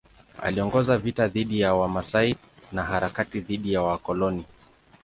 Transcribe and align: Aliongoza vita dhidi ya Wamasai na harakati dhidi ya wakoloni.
Aliongoza 0.43 0.97
vita 0.97 1.27
dhidi 1.27 1.59
ya 1.59 1.73
Wamasai 1.73 2.35
na 2.71 2.83
harakati 2.83 3.39
dhidi 3.39 3.73
ya 3.73 3.81
wakoloni. 3.83 4.45